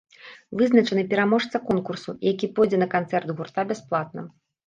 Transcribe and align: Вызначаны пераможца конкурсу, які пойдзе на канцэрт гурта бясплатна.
Вызначаны 0.61 1.03
пераможца 1.11 1.61
конкурсу, 1.67 2.15
які 2.29 2.49
пойдзе 2.55 2.81
на 2.85 2.89
канцэрт 2.95 3.27
гурта 3.41 3.61
бясплатна. 3.73 4.21